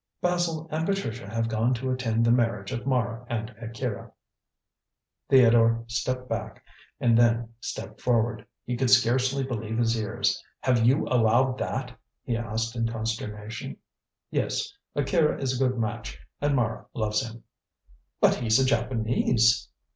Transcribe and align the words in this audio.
"Basil 0.19 0.67
and 0.71 0.87
Patricia 0.87 1.29
have 1.29 1.47
gone 1.47 1.75
to 1.75 1.91
attend 1.91 2.25
the 2.25 2.31
marriage 2.31 2.71
of 2.71 2.87
Mara 2.87 3.23
and 3.29 3.51
Akira." 3.61 4.11
Theodore 5.29 5.83
stepped 5.85 6.27
back 6.27 6.63
and 6.99 7.15
then 7.15 7.53
stepped 7.59 8.01
forward. 8.01 8.47
He 8.65 8.75
could 8.75 8.89
scarcely 8.89 9.43
believe 9.43 9.77
his 9.77 9.95
ears. 9.95 10.43
"Have 10.61 10.83
you 10.83 11.05
allowed 11.07 11.59
that?" 11.59 11.99
he 12.23 12.35
asked 12.35 12.75
in 12.75 12.87
consternation. 12.91 13.77
"Yes. 14.31 14.73
Akira 14.95 15.39
is 15.39 15.53
a 15.53 15.63
good 15.67 15.77
match, 15.77 16.17
and 16.41 16.55
Mara 16.55 16.87
loves 16.95 17.21
him." 17.21 17.43
"But 18.19 18.33
he's 18.33 18.57
a 18.57 18.65
Japanese?" 18.65 19.67